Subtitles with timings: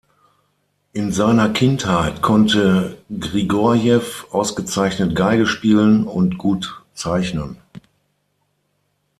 [0.93, 7.57] In seiner Kindheit konnte Grigorjew ausgezeichnet Geige spielen und gut zeichnen.